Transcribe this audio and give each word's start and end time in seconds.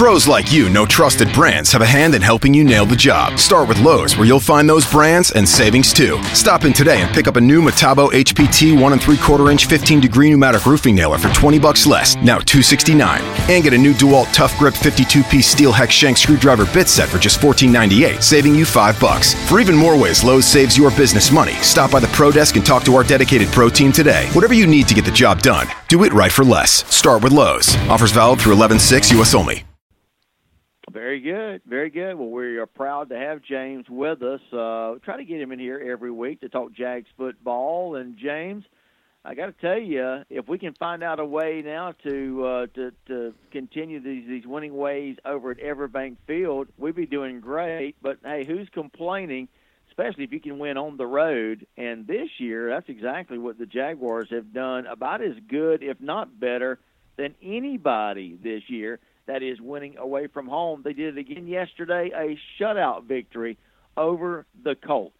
Pros 0.00 0.26
like 0.26 0.50
you 0.50 0.70
know 0.70 0.86
trusted 0.86 1.30
brands 1.34 1.70
have 1.70 1.82
a 1.82 1.86
hand 1.86 2.14
in 2.14 2.22
helping 2.22 2.54
you 2.54 2.64
nail 2.64 2.86
the 2.86 2.96
job. 2.96 3.38
Start 3.38 3.68
with 3.68 3.78
Lowe's, 3.80 4.16
where 4.16 4.26
you'll 4.26 4.40
find 4.40 4.66
those 4.66 4.90
brands 4.90 5.32
and 5.32 5.46
savings 5.46 5.92
too. 5.92 6.18
Stop 6.32 6.64
in 6.64 6.72
today 6.72 7.02
and 7.02 7.14
pick 7.14 7.28
up 7.28 7.36
a 7.36 7.40
new 7.40 7.60
Metabo 7.60 8.10
HPT 8.10 8.80
1 8.80 8.92
and 8.94 9.02
3 9.02 9.18
quarter 9.18 9.50
inch 9.50 9.66
15 9.66 10.00
degree 10.00 10.30
pneumatic 10.30 10.64
roofing 10.64 10.94
nailer 10.94 11.18
for 11.18 11.28
20 11.34 11.58
bucks 11.58 11.86
less, 11.86 12.16
now 12.16 12.38
269. 12.38 13.20
And 13.50 13.62
get 13.62 13.74
a 13.74 13.78
new 13.78 13.92
DeWalt 13.92 14.32
Tough 14.32 14.58
Grip 14.58 14.72
52 14.72 15.22
piece 15.24 15.48
steel 15.48 15.70
hex 15.70 15.92
shank 15.92 16.16
screwdriver 16.16 16.64
bit 16.72 16.88
set 16.88 17.10
for 17.10 17.18
just 17.18 17.38
14.98, 17.38 18.22
saving 18.22 18.54
you 18.54 18.64
5 18.64 18.98
bucks. 18.98 19.34
For 19.50 19.60
even 19.60 19.76
more 19.76 20.00
ways 20.00 20.24
Lowe's 20.24 20.46
saves 20.46 20.78
your 20.78 20.90
business 20.92 21.30
money, 21.30 21.56
stop 21.56 21.90
by 21.90 22.00
the 22.00 22.08
Pro 22.14 22.32
Desk 22.32 22.56
and 22.56 22.64
talk 22.64 22.84
to 22.84 22.96
our 22.96 23.04
dedicated 23.04 23.48
Pro 23.48 23.68
team 23.68 23.92
today. 23.92 24.30
Whatever 24.32 24.54
you 24.54 24.66
need 24.66 24.88
to 24.88 24.94
get 24.94 25.04
the 25.04 25.10
job 25.10 25.42
done, 25.42 25.66
do 25.88 26.04
it 26.04 26.14
right 26.14 26.32
for 26.32 26.42
less. 26.42 26.86
Start 26.90 27.22
with 27.22 27.34
Lowe's. 27.34 27.76
Offers 27.90 28.12
valid 28.12 28.40
through 28.40 28.54
11 28.54 28.78
6 28.78 29.12
US 29.12 29.34
only. 29.34 29.62
Very 30.90 31.20
good, 31.20 31.62
very 31.66 31.88
good. 31.88 32.16
Well, 32.16 32.30
we 32.30 32.56
are 32.56 32.66
proud 32.66 33.10
to 33.10 33.16
have 33.16 33.42
James 33.42 33.88
with 33.88 34.22
us. 34.22 34.40
Uh, 34.52 34.96
try 35.04 35.18
to 35.18 35.24
get 35.24 35.40
him 35.40 35.52
in 35.52 35.60
here 35.60 35.78
every 35.78 36.10
week 36.10 36.40
to 36.40 36.48
talk 36.48 36.72
Jags 36.72 37.06
football. 37.16 37.94
And 37.94 38.16
James, 38.16 38.64
I 39.24 39.36
got 39.36 39.46
to 39.46 39.52
tell 39.52 39.78
you, 39.78 40.24
if 40.30 40.48
we 40.48 40.58
can 40.58 40.74
find 40.74 41.04
out 41.04 41.20
a 41.20 41.24
way 41.24 41.62
now 41.64 41.92
to 42.02 42.44
uh, 42.44 42.66
to 42.74 42.92
to 43.06 43.34
continue 43.52 44.00
these 44.00 44.26
these 44.26 44.46
winning 44.46 44.76
ways 44.76 45.16
over 45.24 45.52
at 45.52 45.58
Everbank 45.58 46.16
Field, 46.26 46.66
we'd 46.76 46.96
be 46.96 47.06
doing 47.06 47.38
great. 47.38 47.94
But 48.02 48.18
hey, 48.24 48.44
who's 48.44 48.68
complaining? 48.72 49.46
Especially 49.90 50.24
if 50.24 50.32
you 50.32 50.40
can 50.40 50.58
win 50.58 50.76
on 50.76 50.96
the 50.96 51.06
road. 51.06 51.66
And 51.76 52.04
this 52.06 52.30
year, 52.38 52.70
that's 52.70 52.88
exactly 52.88 53.38
what 53.38 53.58
the 53.58 53.66
Jaguars 53.66 54.28
have 54.30 54.52
done. 54.52 54.86
About 54.86 55.22
as 55.22 55.34
good, 55.46 55.84
if 55.84 56.00
not 56.00 56.40
better, 56.40 56.80
than 57.16 57.36
anybody 57.42 58.36
this 58.42 58.62
year 58.68 58.98
that 59.30 59.44
is 59.44 59.60
winning 59.60 59.96
away 59.96 60.26
from 60.26 60.48
home. 60.48 60.82
They 60.84 60.92
did 60.92 61.16
it 61.16 61.20
again 61.20 61.46
yesterday, 61.46 62.10
a 62.12 62.36
shutout 62.58 63.04
victory 63.04 63.58
over 63.96 64.44
the 64.64 64.74
Colts. 64.74 65.14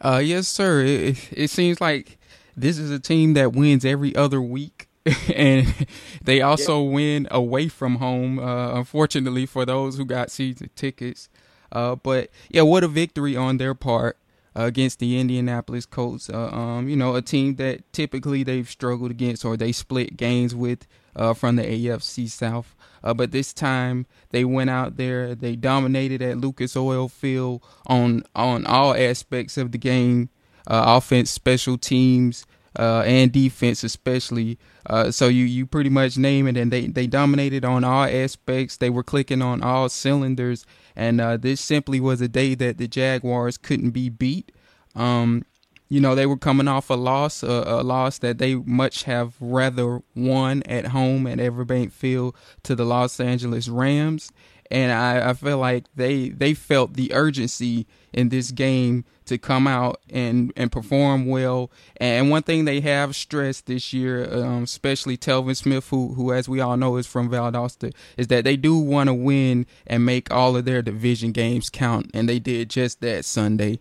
Uh, 0.00 0.22
yes, 0.24 0.48
sir. 0.48 0.80
It, 0.80 1.32
it 1.32 1.50
seems 1.50 1.80
like 1.82 2.18
this 2.56 2.78
is 2.78 2.90
a 2.90 2.98
team 2.98 3.34
that 3.34 3.52
wins 3.52 3.84
every 3.84 4.16
other 4.16 4.40
week. 4.40 4.88
and 5.34 5.86
they 6.22 6.40
also 6.40 6.82
win 6.82 7.28
away 7.30 7.68
from 7.68 7.96
home, 7.96 8.38
uh, 8.38 8.74
unfortunately, 8.74 9.46
for 9.46 9.64
those 9.64 9.98
who 9.98 10.04
got 10.04 10.30
season 10.30 10.70
tickets. 10.74 11.28
Uh, 11.70 11.94
but 11.94 12.30
yeah, 12.48 12.62
what 12.62 12.82
a 12.82 12.88
victory 12.88 13.36
on 13.36 13.58
their 13.58 13.74
part 13.74 14.16
against 14.64 14.98
the 14.98 15.18
Indianapolis 15.18 15.86
Colts. 15.86 16.30
Uh, 16.30 16.48
um, 16.48 16.88
you 16.88 16.96
know, 16.96 17.14
a 17.14 17.22
team 17.22 17.56
that 17.56 17.92
typically 17.92 18.42
they've 18.42 18.68
struggled 18.68 19.10
against 19.10 19.44
or 19.44 19.56
they 19.56 19.72
split 19.72 20.16
games 20.16 20.54
with 20.54 20.86
uh, 21.14 21.34
from 21.34 21.56
the 21.56 21.62
AFC 21.62 22.28
South. 22.28 22.74
Uh, 23.04 23.14
but 23.14 23.30
this 23.30 23.52
time 23.52 24.06
they 24.30 24.44
went 24.44 24.70
out 24.70 24.96
there, 24.96 25.34
they 25.34 25.54
dominated 25.54 26.22
at 26.22 26.38
Lucas 26.38 26.76
Oil 26.76 27.08
Field 27.08 27.62
on 27.86 28.24
on 28.34 28.66
all 28.66 28.94
aspects 28.94 29.56
of 29.56 29.72
the 29.72 29.78
game, 29.78 30.30
uh, 30.66 30.96
offense, 30.96 31.30
special 31.30 31.78
teams, 31.78 32.46
uh, 32.78 33.02
and 33.06 33.32
defense 33.32 33.82
especially. 33.84 34.58
Uh, 34.86 35.10
so 35.10 35.28
you 35.28 35.44
you 35.44 35.66
pretty 35.66 35.90
much 35.90 36.16
name 36.16 36.46
it, 36.46 36.56
and 36.56 36.72
they 36.72 36.86
they 36.86 37.06
dominated 37.06 37.64
on 37.64 37.84
all 37.84 38.04
aspects. 38.04 38.76
They 38.76 38.90
were 38.90 39.02
clicking 39.02 39.42
on 39.42 39.62
all 39.62 39.88
cylinders, 39.88 40.66
and 40.94 41.20
uh, 41.20 41.36
this 41.36 41.60
simply 41.60 42.00
was 42.00 42.20
a 42.20 42.28
day 42.28 42.54
that 42.54 42.78
the 42.78 42.88
Jaguars 42.88 43.58
couldn't 43.58 43.90
be 43.90 44.08
beat. 44.08 44.52
Um, 44.94 45.44
you 45.88 46.00
know 46.00 46.14
they 46.14 46.26
were 46.26 46.36
coming 46.36 46.68
off 46.68 46.90
a 46.90 46.94
loss, 46.94 47.42
a, 47.42 47.64
a, 47.66 47.82
loss 47.82 48.18
that 48.18 48.38
they 48.38 48.56
much 48.56 49.04
have 49.04 49.34
rather 49.40 50.02
won 50.14 50.62
at 50.64 50.86
home 50.86 51.26
at 51.26 51.38
Everbank 51.38 51.92
Field 51.92 52.34
to 52.64 52.74
the 52.74 52.84
Los 52.84 53.20
Angeles 53.20 53.68
Rams, 53.68 54.32
and 54.70 54.92
I, 54.92 55.30
I 55.30 55.32
feel 55.34 55.58
like 55.58 55.84
they 55.94 56.30
they 56.30 56.54
felt 56.54 56.94
the 56.94 57.12
urgency 57.14 57.86
in 58.12 58.30
this 58.30 58.50
game 58.50 59.04
to 59.26 59.38
come 59.38 59.66
out 59.66 60.00
and 60.10 60.52
and 60.56 60.72
perform 60.72 61.26
well. 61.26 61.70
And 61.98 62.30
one 62.30 62.42
thing 62.42 62.64
they 62.64 62.80
have 62.80 63.14
stressed 63.14 63.66
this 63.66 63.92
year, 63.92 64.32
um, 64.32 64.64
especially 64.64 65.16
Telvin 65.16 65.56
Smith, 65.56 65.88
who 65.90 66.14
who 66.14 66.32
as 66.32 66.48
we 66.48 66.60
all 66.60 66.76
know 66.76 66.96
is 66.96 67.06
from 67.06 67.30
Valdosta, 67.30 67.92
is 68.16 68.28
that 68.28 68.44
they 68.44 68.56
do 68.56 68.78
want 68.78 69.08
to 69.08 69.14
win 69.14 69.66
and 69.86 70.04
make 70.04 70.30
all 70.30 70.56
of 70.56 70.64
their 70.64 70.82
division 70.82 71.32
games 71.32 71.70
count, 71.70 72.10
and 72.14 72.28
they 72.28 72.38
did 72.38 72.70
just 72.70 73.00
that 73.00 73.24
Sunday. 73.24 73.78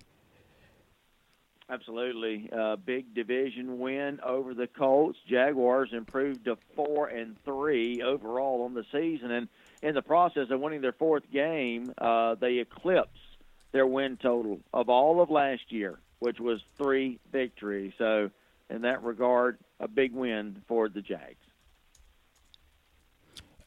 Absolutely, 1.68 2.48
uh, 2.56 2.76
big 2.76 3.16
division 3.16 3.80
win 3.80 4.20
over 4.24 4.54
the 4.54 4.68
Colts. 4.68 5.18
Jaguars 5.28 5.90
improved 5.94 6.46
to 6.46 6.58
four 6.76 7.08
and 7.08 7.36
three 7.44 8.04
overall 8.04 8.64
on 8.64 8.76
the 8.76 8.86
season, 8.92 9.32
and 9.32 9.48
in 9.86 9.94
the 9.94 10.02
process 10.02 10.48
of 10.50 10.60
winning 10.60 10.82
their 10.82 10.94
fourth 10.94 11.24
game, 11.32 11.94
uh, 12.00 12.34
they 12.36 12.58
eclipsed 12.58 13.12
their 13.72 13.86
win 13.86 14.18
total 14.18 14.60
of 14.74 14.90
all 14.90 15.22
of 15.22 15.30
last 15.30 15.62
year, 15.72 16.00
which 16.18 16.40
was 16.40 16.60
three 16.76 17.20
victories. 17.32 17.94
So, 18.00 18.32
in 18.72 18.82
that 18.82 19.04
regard, 19.04 19.60
a 19.80 19.88
big 19.88 20.12
win 20.12 20.64
for 20.68 20.90
the 20.90 21.02
Jags. 21.02 21.36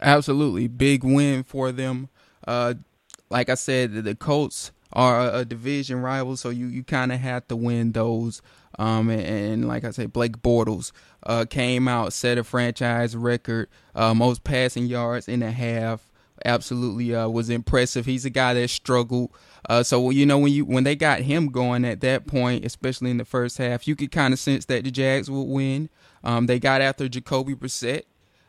Absolutely, 0.00 0.66
big 0.66 1.04
win 1.04 1.44
for 1.44 1.70
them. 1.70 2.08
Uh, 2.44 2.74
like 3.30 3.48
I 3.48 3.54
said, 3.54 3.92
the 3.92 4.16
Colts 4.16 4.72
are 4.92 5.32
a 5.32 5.44
division 5.44 6.00
rival, 6.02 6.36
so 6.36 6.48
you, 6.48 6.66
you 6.66 6.82
kind 6.82 7.12
of 7.12 7.20
have 7.20 7.46
to 7.48 7.54
win 7.54 7.92
those. 7.92 8.42
Um, 8.76 9.08
and, 9.08 9.20
and, 9.20 9.68
like 9.68 9.84
I 9.84 9.90
said, 9.90 10.12
Blake 10.12 10.38
Bortles 10.38 10.90
uh, 11.24 11.44
came 11.48 11.86
out, 11.86 12.12
set 12.12 12.38
a 12.38 12.44
franchise 12.44 13.14
record, 13.14 13.68
uh, 13.94 14.14
most 14.14 14.42
passing 14.42 14.86
yards 14.86 15.28
in 15.28 15.42
a 15.42 15.52
half. 15.52 16.07
Absolutely 16.44 17.14
uh, 17.14 17.28
was 17.28 17.50
impressive. 17.50 18.06
He's 18.06 18.24
a 18.24 18.30
guy 18.30 18.54
that 18.54 18.68
struggled. 18.68 19.30
Uh, 19.68 19.82
so 19.82 20.10
you 20.10 20.24
know 20.26 20.38
when 20.38 20.52
you 20.52 20.64
when 20.64 20.84
they 20.84 20.96
got 20.96 21.20
him 21.20 21.48
going 21.48 21.84
at 21.84 22.00
that 22.00 22.26
point, 22.26 22.64
especially 22.64 23.10
in 23.10 23.18
the 23.18 23.24
first 23.24 23.58
half, 23.58 23.86
you 23.86 23.96
could 23.96 24.12
kind 24.12 24.32
of 24.32 24.40
sense 24.40 24.64
that 24.66 24.84
the 24.84 24.90
Jags 24.90 25.30
would 25.30 25.42
win. 25.44 25.88
Um, 26.24 26.46
they 26.46 26.58
got 26.58 26.80
after 26.80 27.08
Jacoby 27.08 27.54
Brissett 27.54 28.02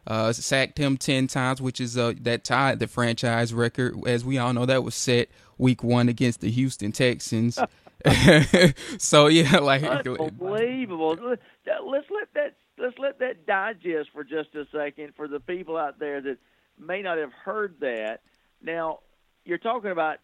uh, 0.08 0.34
sacked 0.34 0.78
him 0.78 0.98
10 0.98 1.28
times, 1.28 1.62
which 1.62 1.80
is 1.80 1.98
uh, 1.98 2.14
that 2.22 2.44
tied 2.44 2.80
the 2.80 2.88
franchise 2.88 3.54
record. 3.54 3.96
As 4.08 4.26
we 4.26 4.38
all 4.38 4.54
know, 4.54 4.66
that 4.66 4.84
was 4.84 4.96
set 4.96 5.30
week 5.58 5.84
one 5.84 6.10
against 6.10 6.42
the 6.42 6.50
Houston 6.50 6.92
Texans. 6.92 7.60
so 8.98 9.28
yeah, 9.28 9.58
like 9.62 9.84
unbelievable. 9.84 11.18
Let's 11.22 12.08
let 12.10 12.34
that 12.34 12.56
let's 12.78 12.98
let 12.98 13.20
that 13.20 13.46
digest 13.46 14.10
for 14.14 14.24
just 14.24 14.56
a 14.56 14.66
second 14.72 15.14
for 15.16 15.28
the 15.28 15.40
people 15.40 15.76
out 15.76 16.00
there 16.00 16.22
that 16.22 16.38
may 16.80 17.02
not 17.02 17.18
have 17.18 17.34
heard 17.34 17.76
that. 17.82 18.22
Now, 18.62 19.00
you're 19.46 19.58
talking 19.58 19.92
about 19.92 20.20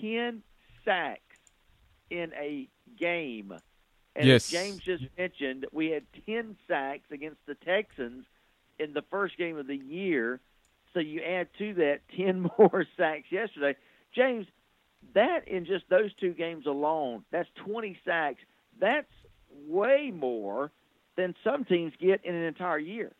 ten 0.00 0.42
sacks 0.84 1.38
in 2.10 2.32
a 2.34 2.68
game. 2.98 3.52
And 4.14 4.26
yes. 4.26 4.50
James 4.50 4.80
just 4.80 5.04
mentioned, 5.16 5.66
we 5.72 5.90
had 5.90 6.04
ten 6.26 6.56
sacks 6.68 7.10
against 7.10 7.44
the 7.46 7.54
Texans 7.54 8.26
in 8.78 8.92
the 8.92 9.02
first 9.10 9.38
game 9.38 9.56
of 9.56 9.66
the 9.66 9.76
year. 9.76 10.40
So 10.92 11.00
you 11.00 11.22
add 11.22 11.48
to 11.58 11.74
that 11.74 12.00
10 12.16 12.50
more 12.58 12.86
sacks 12.96 13.26
yesterday. 13.30 13.76
James, 14.14 14.46
that 15.14 15.48
in 15.48 15.64
just 15.64 15.84
those 15.88 16.12
two 16.14 16.32
games 16.32 16.66
alone, 16.66 17.24
that's 17.30 17.48
20 17.64 17.98
sacks. 18.04 18.40
That's 18.78 19.10
way 19.66 20.12
more 20.14 20.70
than 21.16 21.34
some 21.44 21.64
teams 21.64 21.92
get 22.00 22.24
in 22.24 22.34
an 22.34 22.44
entire 22.44 22.78
year. 22.78 23.12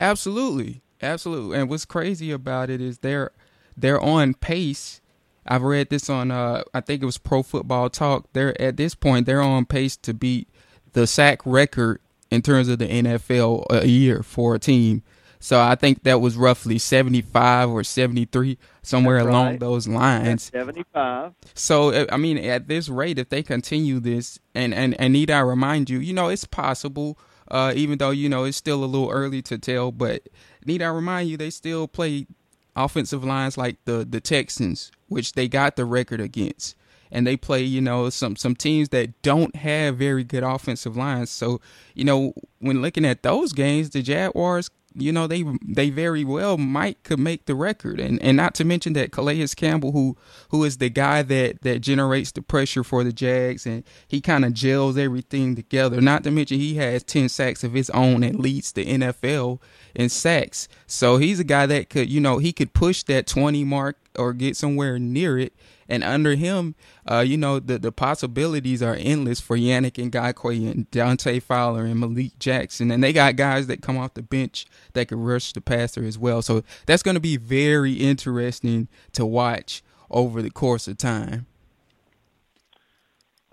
Absolutely. 0.00 0.82
Absolutely. 1.02 1.58
And 1.58 1.68
what's 1.68 1.84
crazy 1.84 2.30
about 2.30 2.70
it 2.70 2.80
is 2.80 2.98
they're 2.98 3.30
they're 3.76 4.00
on 4.00 4.34
pace. 4.34 5.00
I've 5.46 5.62
read 5.62 5.90
this 5.90 6.08
on 6.08 6.30
uh 6.30 6.64
I 6.72 6.80
think 6.80 7.02
it 7.02 7.06
was 7.06 7.18
Pro 7.18 7.42
Football 7.42 7.90
Talk. 7.90 8.28
They're 8.32 8.60
at 8.60 8.76
this 8.76 8.94
point 8.94 9.26
they're 9.26 9.42
on 9.42 9.66
pace 9.66 9.96
to 9.98 10.14
beat 10.14 10.48
the 10.92 11.06
sack 11.06 11.40
record 11.44 12.00
in 12.30 12.42
terms 12.42 12.68
of 12.68 12.78
the 12.78 12.86
NFL 12.86 13.66
a 13.70 13.86
year 13.86 14.22
for 14.22 14.54
a 14.54 14.58
team. 14.58 15.02
So 15.44 15.60
I 15.60 15.74
think 15.74 16.04
that 16.04 16.22
was 16.22 16.38
roughly 16.38 16.78
75 16.78 17.68
or 17.68 17.84
73, 17.84 18.56
somewhere 18.80 19.18
That's 19.18 19.28
along 19.28 19.58
those 19.58 19.86
lines. 19.86 20.44
75. 20.44 21.34
So 21.52 21.90
uh, 21.90 22.06
I 22.10 22.16
mean, 22.16 22.38
at 22.38 22.66
this 22.66 22.88
rate, 22.88 23.18
if 23.18 23.28
they 23.28 23.42
continue 23.42 24.00
this, 24.00 24.38
and 24.54 24.72
and 24.72 24.98
and 24.98 25.12
need 25.12 25.30
I 25.30 25.40
remind 25.40 25.90
you, 25.90 25.98
you 25.98 26.14
know, 26.14 26.28
it's 26.28 26.46
possible. 26.46 27.18
Uh, 27.48 27.72
even 27.76 27.98
though 27.98 28.10
you 28.10 28.28
know 28.28 28.44
it's 28.44 28.56
still 28.56 28.82
a 28.82 28.86
little 28.86 29.10
early 29.10 29.42
to 29.42 29.58
tell, 29.58 29.92
but 29.92 30.28
need 30.64 30.82
I 30.82 30.88
remind 30.88 31.28
you, 31.28 31.36
they 31.36 31.50
still 31.50 31.86
play 31.86 32.26
offensive 32.74 33.24
lines 33.24 33.58
like 33.58 33.76
the 33.84 34.06
the 34.08 34.20
Texans, 34.20 34.90
which 35.08 35.32
they 35.34 35.48
got 35.48 35.76
the 35.76 35.84
record 35.84 36.20
against 36.20 36.74
and 37.14 37.26
they 37.26 37.36
play, 37.36 37.62
you 37.62 37.80
know, 37.80 38.10
some 38.10 38.34
some 38.36 38.56
teams 38.56 38.88
that 38.90 39.22
don't 39.22 39.54
have 39.56 39.96
very 39.96 40.24
good 40.24 40.42
offensive 40.42 40.96
lines. 40.96 41.30
So, 41.30 41.60
you 41.94 42.04
know, 42.04 42.34
when 42.58 42.82
looking 42.82 43.04
at 43.04 43.22
those 43.22 43.52
games, 43.52 43.90
the 43.90 44.02
Jaguars 44.02 44.68
you 44.94 45.12
know, 45.12 45.26
they 45.26 45.44
they 45.66 45.90
very 45.90 46.24
well 46.24 46.56
might 46.56 47.02
could 47.02 47.18
make 47.18 47.46
the 47.46 47.54
record, 47.54 47.98
and 47.98 48.20
and 48.22 48.36
not 48.36 48.54
to 48.56 48.64
mention 48.64 48.92
that 48.92 49.10
Calais 49.10 49.46
Campbell, 49.56 49.92
who 49.92 50.16
who 50.50 50.62
is 50.64 50.78
the 50.78 50.88
guy 50.88 51.22
that 51.22 51.62
that 51.62 51.80
generates 51.80 52.30
the 52.32 52.42
pressure 52.42 52.84
for 52.84 53.02
the 53.02 53.12
Jags, 53.12 53.66
and 53.66 53.82
he 54.06 54.20
kind 54.20 54.44
of 54.44 54.54
gels 54.54 54.96
everything 54.96 55.56
together. 55.56 56.00
Not 56.00 56.22
to 56.24 56.30
mention 56.30 56.58
he 56.58 56.74
has 56.76 57.02
ten 57.02 57.28
sacks 57.28 57.64
of 57.64 57.72
his 57.72 57.90
own 57.90 58.22
and 58.22 58.38
leads 58.38 58.72
the 58.72 58.84
NFL 58.84 59.60
in 59.94 60.08
sacks. 60.08 60.68
So 60.86 61.16
he's 61.16 61.40
a 61.40 61.44
guy 61.44 61.66
that 61.66 61.90
could, 61.90 62.08
you 62.08 62.20
know, 62.20 62.38
he 62.38 62.52
could 62.52 62.72
push 62.72 63.02
that 63.04 63.26
twenty 63.26 63.64
mark 63.64 63.98
or 64.16 64.32
get 64.32 64.56
somewhere 64.56 64.98
near 64.98 65.38
it 65.38 65.54
and 65.88 66.04
under 66.04 66.34
him, 66.34 66.74
uh, 67.10 67.20
you 67.20 67.36
know, 67.36 67.58
the, 67.58 67.78
the 67.78 67.92
possibilities 67.92 68.82
are 68.82 68.96
endless 68.98 69.40
for 69.40 69.56
Yannick 69.56 70.02
and 70.02 70.12
Ngakoue 70.12 70.70
and 70.70 70.90
Dante 70.90 71.40
Fowler 71.40 71.84
and 71.84 72.00
Malik 72.00 72.38
Jackson. 72.38 72.90
And 72.90 73.02
they 73.02 73.12
got 73.12 73.36
guys 73.36 73.66
that 73.66 73.82
come 73.82 73.96
off 73.96 74.14
the 74.14 74.22
bench 74.22 74.66
that 74.92 75.08
could 75.08 75.18
rush 75.18 75.52
the 75.52 75.60
passer 75.60 76.04
as 76.04 76.18
well. 76.18 76.42
So 76.42 76.62
that's 76.86 77.02
going 77.02 77.16
to 77.16 77.20
be 77.20 77.36
very 77.36 77.94
interesting 77.94 78.88
to 79.12 79.26
watch 79.26 79.82
over 80.10 80.42
the 80.42 80.50
course 80.50 80.88
of 80.88 80.98
time. 80.98 81.46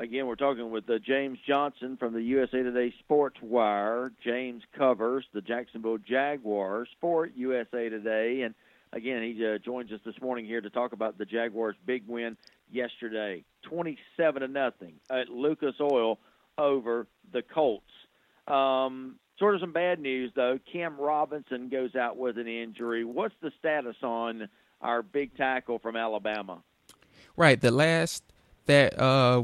Again, 0.01 0.25
we're 0.25 0.36
talking 0.36 0.72
with 0.72 0.89
uh, 0.89 0.98
James 0.98 1.38
Johnson 1.48 1.95
from 1.95 2.13
the 2.13 2.24
USA 2.24 2.63
Today 2.63 2.92
Sports 3.00 3.38
Wire. 3.39 4.12
James 4.24 4.63
covers 4.75 5.25
the 5.31 5.42
Jacksonville 5.42 6.00
Jaguars 6.00 6.89
for 7.00 7.28
USA 7.28 7.88
Today. 7.88 8.42
And 8.42 8.56
Again, 8.94 9.24
he 9.24 9.46
uh, 9.46 9.58
joins 9.58 9.92
us 9.92 10.02
this 10.06 10.20
morning 10.22 10.46
here 10.46 10.60
to 10.60 10.70
talk 10.70 10.92
about 10.92 11.18
the 11.18 11.26
Jaguars' 11.26 11.76
big 11.86 12.04
win 12.08 12.36
yesterday, 12.70 13.44
27 13.64 14.42
to 14.42 14.48
nothing 14.48 14.96
at 15.10 15.30
Lucas 15.30 15.76
Oil 15.80 16.20
over 16.58 17.08
the 17.32 17.42
Colts. 17.42 17.86
Um, 18.48 19.16
sort 19.40 19.56
of 19.56 19.62
some 19.62 19.72
bad 19.72 20.00
news 20.00 20.32
though. 20.36 20.60
Cam 20.72 20.98
Robinson 21.00 21.70
goes 21.70 21.96
out 21.96 22.18
with 22.18 22.38
an 22.38 22.48
injury. 22.48 23.06
What's 23.06 23.36
the 23.42 23.52
status 23.60 23.96
on 24.04 24.50
our 24.82 25.02
big 25.02 25.38
tackle 25.38 25.80
from 25.80 25.96
Alabama? 25.96 26.62
Right. 27.38 27.62
The 27.62 27.72
last 27.72 28.24
that 28.66 29.00
uh, 29.00 29.44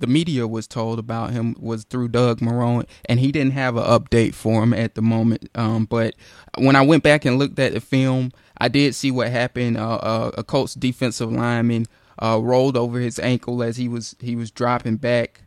the 0.00 0.06
media 0.06 0.46
was 0.46 0.66
told 0.66 0.98
about 0.98 1.30
him 1.30 1.56
was 1.58 1.84
through 1.84 2.08
Doug 2.08 2.40
Marrone, 2.40 2.86
and 3.06 3.20
he 3.20 3.32
didn't 3.32 3.52
have 3.52 3.76
an 3.76 3.84
update 3.84 4.34
for 4.34 4.62
him 4.62 4.72
at 4.72 4.94
the 4.94 5.02
moment. 5.02 5.50
Um, 5.54 5.84
but 5.84 6.14
when 6.56 6.76
I 6.76 6.82
went 6.82 7.02
back 7.02 7.24
and 7.24 7.38
looked 7.38 7.58
at 7.58 7.74
the 7.74 7.80
film, 7.80 8.32
I 8.58 8.68
did 8.68 8.94
see 8.94 9.10
what 9.10 9.30
happened. 9.30 9.76
Uh, 9.76 9.96
uh, 9.96 10.30
a 10.38 10.44
Colts 10.44 10.74
defensive 10.74 11.32
lineman 11.32 11.86
uh, 12.22 12.38
rolled 12.42 12.76
over 12.76 12.98
his 12.98 13.18
ankle 13.18 13.62
as 13.62 13.76
he 13.76 13.88
was 13.88 14.16
he 14.20 14.36
was 14.36 14.50
dropping 14.50 14.96
back, 14.96 15.42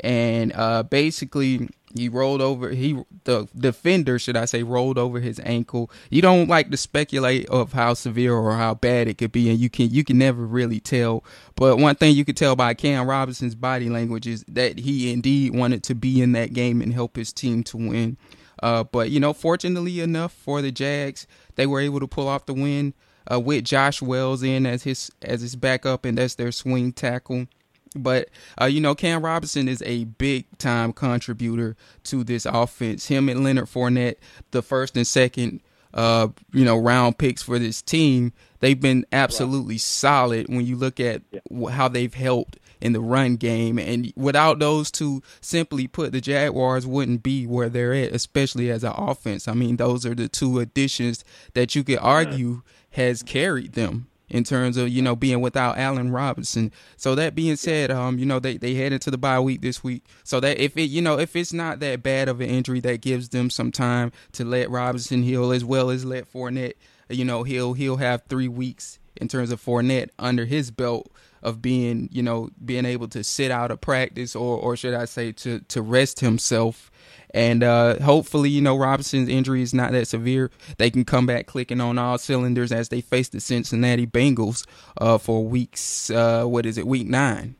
and 0.00 0.52
uh, 0.54 0.82
basically 0.82 1.68
he 1.96 2.08
rolled 2.08 2.40
over. 2.40 2.70
He 2.70 3.02
the 3.24 3.48
defender, 3.56 4.18
should 4.18 4.36
I 4.36 4.44
say, 4.44 4.62
rolled 4.62 4.98
over 4.98 5.20
his 5.20 5.40
ankle. 5.44 5.90
You 6.10 6.22
don't 6.22 6.48
like 6.48 6.70
to 6.70 6.76
speculate 6.76 7.46
of 7.48 7.72
how 7.72 7.94
severe 7.94 8.34
or 8.34 8.52
how 8.52 8.74
bad 8.74 9.08
it 9.08 9.18
could 9.18 9.32
be, 9.32 9.50
and 9.50 9.58
you 9.58 9.70
can 9.70 9.90
you 9.90 10.04
can 10.04 10.18
never 10.18 10.46
really 10.46 10.80
tell. 10.80 11.24
But 11.54 11.78
one 11.78 11.96
thing 11.96 12.14
you 12.14 12.24
could 12.24 12.36
tell 12.36 12.56
by 12.56 12.74
Cam 12.74 13.06
Robinson's 13.08 13.54
body 13.54 13.88
language 13.88 14.26
is 14.26 14.44
that 14.48 14.78
he 14.80 15.12
indeed 15.12 15.54
wanted 15.54 15.82
to 15.84 15.94
be 15.94 16.20
in 16.20 16.32
that 16.32 16.52
game 16.52 16.80
and 16.80 16.92
help 16.92 17.16
his 17.16 17.32
team 17.32 17.62
to 17.64 17.76
win. 17.76 18.16
Uh, 18.62 18.84
but 18.84 19.10
you 19.10 19.20
know, 19.20 19.32
fortunately 19.32 20.00
enough 20.00 20.32
for 20.32 20.62
the 20.62 20.72
Jags, 20.72 21.26
they 21.56 21.66
were 21.66 21.80
able 21.80 22.00
to 22.00 22.06
pull 22.06 22.28
off 22.28 22.46
the 22.46 22.54
win 22.54 22.94
uh, 23.30 23.40
with 23.40 23.64
Josh 23.64 24.00
Wells 24.00 24.42
in 24.42 24.66
as 24.66 24.84
his 24.84 25.10
as 25.22 25.40
his 25.40 25.56
backup, 25.56 26.04
and 26.04 26.18
that's 26.18 26.34
their 26.34 26.52
swing 26.52 26.92
tackle. 26.92 27.46
But 27.94 28.28
uh, 28.60 28.66
you 28.66 28.80
know, 28.80 28.94
Cam 28.94 29.24
Robinson 29.24 29.68
is 29.68 29.82
a 29.86 30.04
big 30.04 30.46
time 30.58 30.92
contributor 30.92 31.76
to 32.04 32.24
this 32.24 32.46
offense. 32.46 33.06
Him 33.06 33.28
and 33.28 33.44
Leonard 33.44 33.66
Fournette, 33.66 34.16
the 34.50 34.62
first 34.62 34.96
and 34.96 35.06
second, 35.06 35.60
uh, 35.94 36.28
you 36.52 36.64
know, 36.64 36.76
round 36.76 37.18
picks 37.18 37.42
for 37.42 37.58
this 37.58 37.80
team, 37.80 38.32
they've 38.60 38.80
been 38.80 39.06
absolutely 39.12 39.78
solid 39.78 40.48
when 40.48 40.66
you 40.66 40.76
look 40.76 41.00
at 41.00 41.22
yeah. 41.30 41.70
how 41.70 41.88
they've 41.88 42.14
helped 42.14 42.58
in 42.80 42.92
the 42.92 43.00
run 43.00 43.36
game. 43.36 43.78
And 43.78 44.12
without 44.16 44.58
those 44.58 44.90
two, 44.90 45.22
simply 45.40 45.86
put, 45.86 46.12
the 46.12 46.20
Jaguars 46.20 46.86
wouldn't 46.86 47.22
be 47.22 47.46
where 47.46 47.68
they're 47.68 47.94
at, 47.94 48.12
especially 48.12 48.70
as 48.70 48.84
an 48.84 48.92
offense. 48.94 49.48
I 49.48 49.54
mean, 49.54 49.76
those 49.76 50.04
are 50.04 50.14
the 50.14 50.28
two 50.28 50.58
additions 50.58 51.24
that 51.54 51.74
you 51.74 51.82
could 51.82 51.98
argue 51.98 52.62
has 52.90 53.22
carried 53.22 53.72
them 53.72 54.08
in 54.28 54.44
terms 54.44 54.76
of 54.76 54.88
you 54.88 55.02
know 55.02 55.16
being 55.16 55.40
without 55.40 55.78
Allen 55.78 56.10
Robinson. 56.10 56.72
So 56.96 57.14
that 57.14 57.34
being 57.34 57.56
said, 57.56 57.90
um, 57.90 58.18
you 58.18 58.26
know 58.26 58.38
they 58.38 58.56
they 58.56 58.74
head 58.74 58.92
into 58.92 59.10
the 59.10 59.18
bye 59.18 59.40
week 59.40 59.60
this 59.62 59.82
week. 59.82 60.04
So 60.24 60.40
that 60.40 60.58
if 60.58 60.76
it 60.76 60.84
you 60.84 61.02
know 61.02 61.18
if 61.18 61.36
it's 61.36 61.52
not 61.52 61.80
that 61.80 62.02
bad 62.02 62.28
of 62.28 62.40
an 62.40 62.48
injury, 62.48 62.80
that 62.80 63.00
gives 63.00 63.30
them 63.30 63.50
some 63.50 63.72
time 63.72 64.12
to 64.32 64.44
let 64.44 64.70
Robinson 64.70 65.22
heal 65.22 65.52
as 65.52 65.64
well 65.64 65.90
as 65.90 66.04
let 66.04 66.30
Fournette. 66.32 66.74
You 67.08 67.24
know 67.24 67.42
he'll 67.42 67.74
he'll 67.74 67.96
have 67.96 68.22
three 68.28 68.48
weeks 68.48 68.98
in 69.16 69.28
terms 69.28 69.50
of 69.50 69.62
Fournette 69.62 70.10
under 70.18 70.44
his 70.44 70.70
belt 70.70 71.10
of 71.42 71.62
being, 71.62 72.08
you 72.10 72.22
know, 72.22 72.50
being 72.64 72.84
able 72.84 73.08
to 73.08 73.22
sit 73.22 73.50
out 73.50 73.70
of 73.70 73.80
practice 73.80 74.34
or, 74.34 74.58
or 74.58 74.76
should 74.76 74.94
I 74.94 75.04
say 75.04 75.32
to, 75.32 75.60
to 75.60 75.80
rest 75.80 76.20
himself. 76.20 76.90
And 77.36 77.62
uh, 77.62 78.00
hopefully, 78.00 78.50
you 78.50 78.62
know, 78.62 78.76
Robinson's 78.76 79.28
injury 79.28 79.62
is 79.62 79.74
not 79.74 79.92
that 79.92 80.08
severe. 80.08 80.50
They 80.78 80.90
can 80.90 81.04
come 81.04 81.26
back 81.26 81.46
clicking 81.46 81.80
on 81.80 81.98
all 81.98 82.18
cylinders 82.18 82.72
as 82.72 82.88
they 82.88 83.00
face 83.00 83.28
the 83.28 83.40
Cincinnati 83.40 84.06
Bengals 84.06 84.66
uh, 85.00 85.18
for 85.18 85.44
weeks, 85.44 86.10
uh, 86.10 86.44
what 86.44 86.66
is 86.66 86.78
it, 86.78 86.86
week 86.86 87.06
nine. 87.06 87.54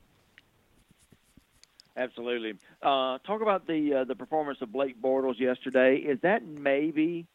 Absolutely. 1.97 2.55
Uh, 2.83 3.19
talk 3.19 3.43
about 3.43 3.67
the 3.67 4.01
uh, 4.01 4.05
the 4.05 4.15
performance 4.15 4.59
of 4.61 4.73
Blake 4.73 5.01
Bortles 5.01 5.39
yesterday. 5.39 5.97
Is 5.97 6.21
that 6.23 6.45
maybe 6.47 7.27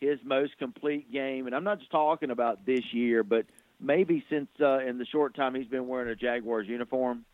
his 0.00 0.18
most 0.24 0.58
complete 0.58 1.10
game? 1.12 1.46
And 1.46 1.54
I'm 1.54 1.64
not 1.64 1.78
just 1.78 1.90
talking 1.90 2.30
about 2.30 2.66
this 2.66 2.92
year, 2.92 3.22
but– 3.22 3.46
maybe 3.80 4.24
since 4.30 4.48
uh, 4.60 4.78
in 4.78 4.98
the 4.98 5.06
short 5.06 5.34
time 5.34 5.54
he's 5.54 5.66
been 5.66 5.86
wearing 5.86 6.08
a 6.08 6.16
Jaguars 6.16 6.66
uniform. 6.68 7.24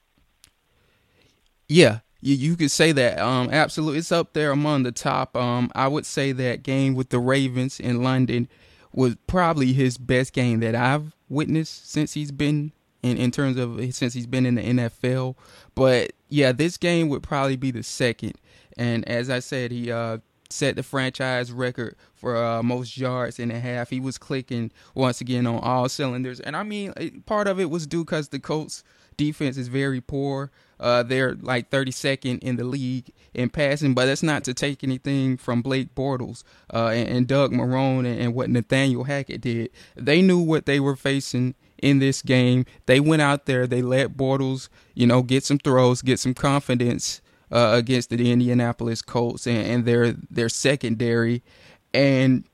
Yeah, 1.68 2.00
you, 2.20 2.34
you 2.34 2.56
could 2.56 2.70
say 2.70 2.92
that. 2.92 3.18
Um, 3.18 3.50
absolutely, 3.50 3.98
it's 3.98 4.12
up 4.12 4.32
there 4.32 4.50
among 4.50 4.82
the 4.82 4.92
top. 4.92 5.36
Um, 5.36 5.70
I 5.74 5.88
would 5.88 6.06
say 6.06 6.32
that 6.32 6.62
game 6.62 6.94
with 6.94 7.10
the 7.10 7.18
Ravens 7.18 7.80
in 7.80 8.02
London 8.02 8.48
was 8.92 9.16
probably 9.26 9.72
his 9.72 9.98
best 9.98 10.32
game 10.32 10.60
that 10.60 10.74
I've 10.74 11.14
witnessed 11.28 11.90
since 11.90 12.14
he's 12.14 12.32
been 12.32 12.72
in 13.02 13.16
in 13.16 13.30
terms 13.30 13.56
of 13.56 13.78
since 13.94 14.12
he's 14.12 14.26
been 14.26 14.46
in 14.46 14.56
the 14.56 14.62
NFL. 14.62 15.36
But 15.74 16.12
yeah, 16.28 16.52
this 16.52 16.76
game 16.76 17.08
would 17.08 17.22
probably 17.22 17.56
be 17.56 17.70
the 17.70 17.82
second. 17.82 18.34
And 18.76 19.06
as 19.08 19.30
I 19.30 19.40
said, 19.40 19.70
he 19.70 19.90
uh, 19.90 20.18
set 20.50 20.76
the 20.76 20.82
franchise 20.82 21.52
record 21.52 21.96
for 22.14 22.36
uh, 22.36 22.62
most 22.62 22.96
yards 22.98 23.38
in 23.38 23.50
a 23.50 23.60
half. 23.60 23.90
He 23.90 24.00
was 24.00 24.18
clicking 24.18 24.70
once 24.94 25.20
again 25.20 25.46
on 25.46 25.58
all 25.60 25.88
cylinders, 25.88 26.40
and 26.40 26.56
I 26.56 26.62
mean, 26.62 27.22
part 27.26 27.46
of 27.46 27.60
it 27.60 27.70
was 27.70 27.86
due 27.86 28.04
because 28.04 28.28
the 28.28 28.38
Colts 28.38 28.82
defense 29.16 29.56
is 29.56 29.68
very 29.68 30.00
poor. 30.00 30.50
Uh, 30.78 31.02
they're 31.02 31.34
like 31.34 31.68
32nd 31.68 32.38
in 32.38 32.56
the 32.56 32.64
league 32.64 33.12
in 33.34 33.50
passing, 33.50 33.92
but 33.92 34.06
that's 34.06 34.22
not 34.22 34.44
to 34.44 34.54
take 34.54 34.82
anything 34.82 35.36
from 35.36 35.60
Blake 35.60 35.94
Bortles 35.94 36.42
uh, 36.72 36.86
and, 36.86 37.08
and, 37.08 37.26
Doug 37.26 37.52
Marrone 37.52 38.06
and, 38.06 38.18
and 38.18 38.34
what 38.34 38.48
Nathaniel 38.48 39.04
Hackett 39.04 39.42
did. 39.42 39.68
They 39.94 40.22
knew 40.22 40.38
what 40.38 40.64
they 40.64 40.80
were 40.80 40.96
facing 40.96 41.54
in 41.82 41.98
this 41.98 42.22
game. 42.22 42.64
They 42.86 42.98
went 42.98 43.20
out 43.20 43.44
there, 43.44 43.66
they 43.66 43.82
let 43.82 44.16
Bortles, 44.16 44.70
you 44.94 45.06
know, 45.06 45.22
get 45.22 45.44
some 45.44 45.58
throws, 45.58 46.00
get 46.00 46.18
some 46.18 46.32
confidence 46.32 47.20
uh, 47.50 47.72
against 47.74 48.10
the 48.10 48.30
Indianapolis 48.30 49.02
Colts 49.02 49.46
and, 49.46 49.66
and 49.66 49.84
their 49.84 50.12
their 50.12 50.48
secondary, 50.48 51.42
and 51.92 52.44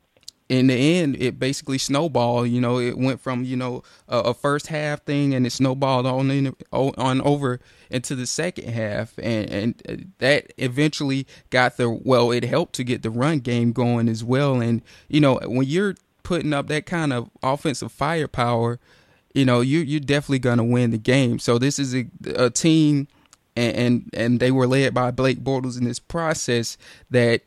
in 0.48 0.68
the 0.68 0.74
end, 0.74 1.16
it 1.20 1.38
basically 1.38 1.78
snowballed. 1.78 2.48
You 2.48 2.60
know, 2.60 2.78
it 2.78 2.96
went 2.96 3.20
from 3.20 3.44
you 3.44 3.56
know 3.56 3.82
a, 4.08 4.18
a 4.18 4.34
first 4.34 4.68
half 4.68 5.02
thing, 5.02 5.34
and 5.34 5.46
it 5.46 5.50
snowballed 5.50 6.06
on 6.06 6.30
in, 6.30 6.54
on 6.72 7.20
over 7.22 7.60
into 7.90 8.14
the 8.14 8.26
second 8.26 8.68
half, 8.68 9.18
and 9.18 9.50
and 9.50 10.12
that 10.18 10.52
eventually 10.58 11.26
got 11.50 11.76
the 11.76 11.90
well. 11.90 12.30
It 12.30 12.44
helped 12.44 12.74
to 12.76 12.84
get 12.84 13.02
the 13.02 13.10
run 13.10 13.40
game 13.40 13.72
going 13.72 14.08
as 14.08 14.22
well. 14.22 14.60
And 14.60 14.82
you 15.08 15.20
know, 15.20 15.40
when 15.44 15.66
you're 15.66 15.96
putting 16.22 16.52
up 16.52 16.68
that 16.68 16.86
kind 16.86 17.12
of 17.12 17.28
offensive 17.42 17.90
firepower, 17.90 18.78
you 19.34 19.44
know, 19.44 19.60
you 19.60 19.80
you're 19.80 20.00
definitely 20.00 20.38
gonna 20.38 20.64
win 20.64 20.92
the 20.92 20.98
game. 20.98 21.40
So 21.40 21.58
this 21.58 21.78
is 21.78 21.94
a, 21.94 22.06
a 22.36 22.50
team 22.50 23.08
and, 23.56 23.76
and 23.76 24.10
and 24.12 24.40
they 24.40 24.50
were 24.50 24.66
led 24.66 24.94
by 24.94 25.10
Blake 25.10 25.40
Bortles 25.42 25.78
in 25.78 25.84
this 25.84 25.98
process 25.98 26.76
that 27.10 27.42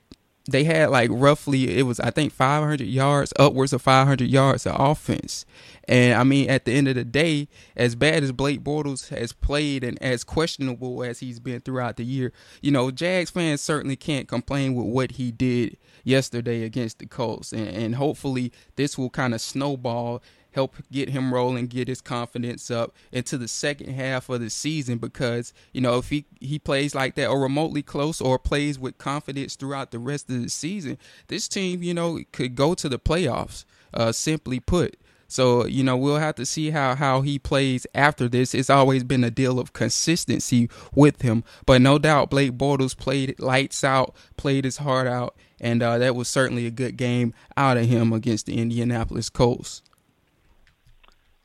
they 0.51 0.63
had 0.63 0.89
like 0.89 1.09
roughly 1.11 1.77
it 1.77 1.83
was 1.83 1.99
I 1.99 2.11
think 2.11 2.33
500 2.33 2.81
yards 2.81 3.33
upwards 3.37 3.73
of 3.73 3.81
500 3.81 4.27
yards 4.27 4.65
of 4.65 4.75
offense. 4.79 5.45
And 5.87 6.15
I 6.15 6.23
mean 6.23 6.49
at 6.49 6.65
the 6.65 6.73
end 6.73 6.87
of 6.87 6.95
the 6.95 7.05
day, 7.05 7.47
as 7.75 7.95
bad 7.95 8.23
as 8.23 8.31
Blake 8.31 8.61
Bortles 8.63 9.09
has 9.09 9.31
played 9.31 9.83
and 9.83 10.01
as 10.01 10.23
questionable 10.23 11.03
as 11.03 11.19
he's 11.19 11.39
been 11.39 11.61
throughout 11.61 11.97
the 11.97 12.05
year, 12.05 12.31
you 12.61 12.71
know, 12.71 12.91
Jags 12.91 13.29
fans 13.29 13.61
certainly 13.61 13.95
can't 13.95 14.27
complain 14.27 14.75
with 14.75 14.87
what 14.87 15.11
he 15.11 15.31
did 15.31 15.77
yesterday 16.03 16.63
against 16.63 16.99
the 16.99 17.05
Colts. 17.05 17.51
And, 17.51 17.67
and 17.67 17.95
hopefully 17.95 18.51
this 18.75 18.97
will 18.97 19.09
kind 19.09 19.33
of 19.33 19.41
snowball 19.41 20.21
help 20.51 20.75
get 20.91 21.09
him 21.09 21.33
rolling, 21.33 21.67
get 21.67 21.87
his 21.87 22.01
confidence 22.01 22.69
up 22.71 22.93
into 23.11 23.37
the 23.37 23.47
second 23.47 23.93
half 23.93 24.29
of 24.29 24.41
the 24.41 24.49
season. 24.49 24.97
Because 24.97 25.53
you 25.73 25.81
know 25.81 25.97
if 25.97 26.09
he 26.09 26.25
he 26.39 26.59
plays 26.59 26.95
like 26.95 27.15
that 27.15 27.27
or 27.27 27.39
remotely 27.39 27.83
close 27.83 28.21
or 28.21 28.39
plays 28.39 28.79
with 28.79 28.97
confidence 28.97 29.55
throughout 29.55 29.91
the 29.91 29.99
rest 29.99 30.29
of 30.29 30.41
the 30.41 30.49
season, 30.49 30.97
this 31.27 31.47
team 31.47 31.83
you 31.83 31.93
know 31.93 32.19
could 32.31 32.55
go 32.55 32.73
to 32.75 32.89
the 32.89 32.99
playoffs. 32.99 33.65
Uh, 33.91 34.11
simply 34.11 34.59
put. 34.59 34.99
So 35.29 35.67
you 35.67 35.83
know 35.83 35.95
we'll 35.95 36.17
have 36.17 36.35
to 36.35 36.45
see 36.45 36.71
how 36.71 36.95
how 36.95 37.21
he 37.21 37.37
plays 37.37 37.85
after 37.93 38.27
this. 38.27 38.55
It's 38.55 38.69
always 38.69 39.03
been 39.03 39.23
a 39.23 39.29
deal 39.29 39.59
of 39.59 39.73
consistency 39.73 40.69
with 40.93 41.21
him, 41.21 41.43
but 41.67 41.81
no 41.81 41.99
doubt 41.99 42.31
Blake 42.31 42.53
Bortles 42.53 42.97
played 42.97 43.39
lights 43.39 43.83
out, 43.83 44.15
played 44.37 44.65
his 44.65 44.77
heart 44.77 45.05
out, 45.05 45.35
and 45.61 45.83
uh, 45.83 45.99
that 45.99 46.15
was 46.15 46.27
certainly 46.27 46.65
a 46.65 46.71
good 46.71 46.97
game 46.97 47.35
out 47.55 47.77
of 47.77 47.85
him 47.85 48.11
against 48.11 48.47
the 48.47 48.57
Indianapolis 48.57 49.29
Colts. 49.29 49.83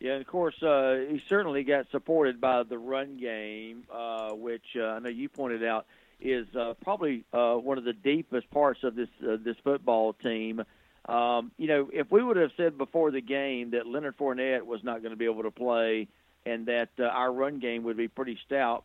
Yeah, 0.01 0.17
of 0.17 0.27
course, 0.27 0.61
uh, 0.63 0.97
he 1.09 1.23
certainly 1.29 1.65
got 1.65 1.87
supported 1.91 2.41
by 2.41 2.63
the 2.65 2.79
run 2.79 3.17
game, 3.17 3.85
uh, 3.93 4.35
which 4.35 4.77
uh, 4.77 4.85
I 4.85 4.99
know 4.99 5.09
you 5.09 5.29
pointed 5.29 5.65
out 5.65 5.87
is 6.21 6.47
uh, 6.55 6.75
probably 6.83 7.25
uh, 7.33 7.55
one 7.55 7.79
of 7.79 7.85
the 7.85 7.93
deepest 7.93 8.51
parts 8.51 8.83
of 8.83 8.95
this 8.95 9.09
uh, 9.23 9.37
this 9.43 9.57
football 9.63 10.13
team. 10.13 10.63
Um, 11.07 11.53
you 11.59 11.69
know, 11.69 11.91
if 11.93 12.11
we 12.11 12.23
would 12.23 12.37
have 12.39 12.51
said 12.57 12.79
before 12.79 13.11
the 13.11 13.21
game 13.21 13.71
that 13.73 13.87
Leonard 13.87 14.17
Fournette 14.17 14.63
was 14.63 14.83
not 14.83 15.03
going 15.03 15.11
to 15.11 15.19
be 15.19 15.27
able 15.27 15.43
to 15.43 15.51
play 15.51 16.09
and 16.47 16.67
that 16.67 16.91
uh, 16.99 17.05
our 17.05 17.31
run 17.33 17.59
game 17.59 17.83
would 17.85 17.97
be 17.97 18.09
pretty 18.09 18.39
stout, 18.47 18.85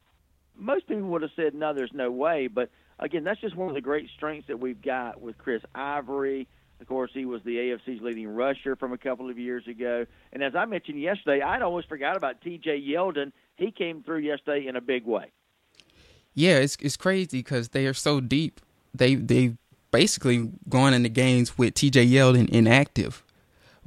most 0.56 0.88
people 0.88 1.04
would 1.04 1.22
have 1.22 1.32
said, 1.36 1.54
no, 1.54 1.74
there's 1.74 1.94
no 1.94 2.12
way. 2.12 2.48
But 2.48 2.70
again, 3.00 3.24
that's 3.24 3.40
just 3.40 3.56
one 3.56 3.70
of 3.70 3.76
the 3.76 3.82
great 3.82 4.10
strengths 4.16 4.48
that 4.48 4.60
we've 4.60 4.82
got 4.82 5.22
with 5.22 5.38
Chris 5.38 5.62
Ivory, 5.74 6.48
of 6.80 6.88
course, 6.88 7.12
he 7.14 7.26
was 7.26 7.42
the 7.44 7.58
AFC's 7.58 8.02
leading 8.02 8.28
rusher 8.28 8.76
from 8.76 8.94
a 8.94 8.98
couple 8.98 9.30
of 9.30 9.38
years 9.38 9.68
ago. 9.68 10.06
And 10.32 10.44
as 10.44 10.56
I 10.56 10.66
mentioned 10.66 11.02
yesterday, 11.02 11.42
I'd 11.42 11.62
almost 11.62 11.90
forgot 11.90 12.16
about 12.16 12.42
T.J. 12.42 12.82
Yeldon. 12.82 13.32
He 13.58 13.72
came 13.72 14.02
through 14.04 14.20
yesterday 14.20 14.68
in 14.68 14.76
a 14.76 14.82
big 14.82 15.06
way. 15.06 15.32
Yeah, 16.34 16.58
it's 16.58 16.78
it's 16.80 16.96
crazy 16.96 17.40
because 17.40 17.70
they 17.70 17.86
are 17.86 17.94
so 17.94 18.22
deep. 18.22 18.62
They 18.94 19.16
they 19.16 19.58
basically 19.92 20.52
gone 20.70 20.94
into 20.94 21.10
games 21.10 21.58
with 21.58 21.74
T.J. 21.74 22.06
Yeldon 22.06 22.48
inactive 22.50 23.24